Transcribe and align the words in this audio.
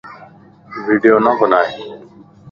ويڊيو 0.85 1.17
نه 1.25 1.31
بنائي 1.39 1.69